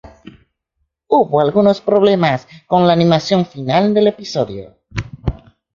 [1.05, 4.75] Hubo algunos problemas con la animación final del episodio.